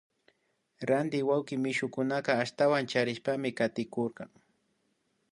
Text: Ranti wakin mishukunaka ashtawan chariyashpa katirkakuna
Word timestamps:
Ranti 0.89 1.19
wakin 1.29 1.59
mishukunaka 1.65 2.31
ashtawan 2.43 2.87
chariyashpa 2.91 3.31
katirkakuna 3.57 4.25